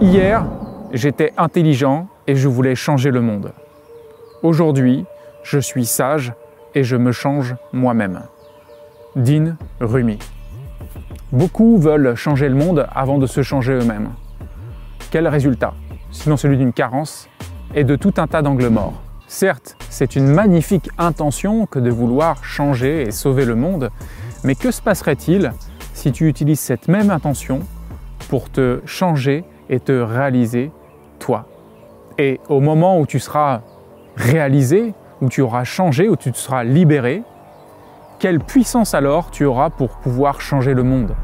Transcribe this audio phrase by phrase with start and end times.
[0.00, 0.46] Hier,
[0.92, 3.52] j'étais intelligent et je voulais changer le monde.
[4.44, 5.04] Aujourd'hui,
[5.42, 6.32] je suis sage
[6.76, 8.22] et je me change moi-même.
[9.16, 10.20] Dean Rumi.
[11.32, 14.10] Beaucoup veulent changer le monde avant de se changer eux-mêmes.
[15.10, 15.74] Quel résultat?
[16.12, 17.28] Sinon celui d'une carence
[17.74, 19.02] et de tout un tas d'angles morts.
[19.26, 23.90] Certes, c'est une magnifique intention que de vouloir changer et sauver le monde,
[24.44, 25.52] mais que se passerait-il
[25.92, 27.60] si tu utilises cette même intention
[28.28, 30.70] pour te changer et te réaliser
[31.18, 31.46] toi.
[32.18, 33.60] Et au moment où tu seras
[34.16, 37.22] réalisé, où tu auras changé, où tu te seras libéré,
[38.18, 41.14] quelle puissance alors tu auras pour pouvoir changer le monde?